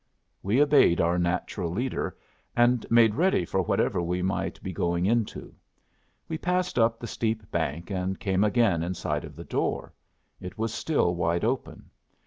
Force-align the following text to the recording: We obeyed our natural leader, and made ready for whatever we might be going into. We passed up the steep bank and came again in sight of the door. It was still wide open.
We 0.41 0.59
obeyed 0.63 0.99
our 0.99 1.19
natural 1.19 1.69
leader, 1.69 2.17
and 2.55 2.89
made 2.89 3.13
ready 3.13 3.45
for 3.45 3.61
whatever 3.61 4.01
we 4.01 4.23
might 4.23 4.59
be 4.63 4.73
going 4.73 5.05
into. 5.05 5.53
We 6.27 6.39
passed 6.39 6.79
up 6.79 6.97
the 6.99 7.05
steep 7.05 7.51
bank 7.51 7.91
and 7.91 8.19
came 8.19 8.43
again 8.43 8.81
in 8.81 8.95
sight 8.95 9.23
of 9.23 9.35
the 9.35 9.43
door. 9.43 9.93
It 10.39 10.57
was 10.57 10.73
still 10.73 11.13
wide 11.13 11.45
open. 11.45 11.91